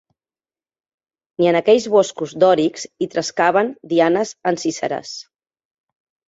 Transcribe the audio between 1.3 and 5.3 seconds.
Ni en aquells boscos dòrics hi trescaven Dianes enciseres